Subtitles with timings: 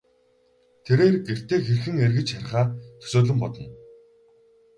[0.85, 2.65] Тэрээр гэртээ хэрхэн эргэж харихаа
[3.01, 3.65] төсөөлөн бодно.